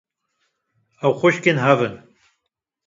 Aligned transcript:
Ew 1.05 1.11
xwişkên 1.19 1.57
hev 1.65 1.79
in 1.87 1.95